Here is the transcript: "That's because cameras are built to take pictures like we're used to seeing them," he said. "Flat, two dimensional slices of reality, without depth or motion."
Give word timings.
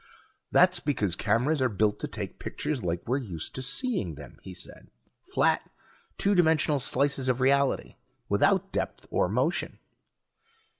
"That's 0.51 0.79
because 0.79 1.15
cameras 1.15 1.61
are 1.61 1.69
built 1.69 1.99
to 1.99 2.07
take 2.07 2.39
pictures 2.39 2.83
like 2.83 3.03
we're 3.07 3.19
used 3.19 3.53
to 3.53 3.61
seeing 3.61 4.15
them," 4.15 4.39
he 4.41 4.51
said. 4.51 4.89
"Flat, 5.21 5.69
two 6.17 6.33
dimensional 6.33 6.79
slices 6.79 7.29
of 7.29 7.39
reality, 7.39 7.97
without 8.27 8.71
depth 8.71 9.05
or 9.11 9.29
motion." 9.29 9.77